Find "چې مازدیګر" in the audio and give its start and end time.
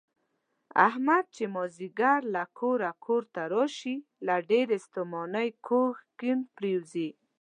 1.35-2.19